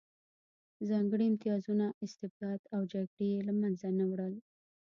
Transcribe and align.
ځانګړي 0.89 1.25
امتیازونه، 1.27 1.85
استبداد 2.05 2.59
او 2.75 2.81
جګړې 2.93 3.25
یې 3.33 3.39
له 3.47 3.53
منځه 3.61 3.87
نه 3.97 4.05
وړل 4.11 4.33